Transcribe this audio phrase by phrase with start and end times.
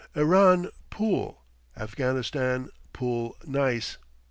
[0.15, 1.43] Iran, pool;
[1.77, 3.99] Afghanistan, pool neis."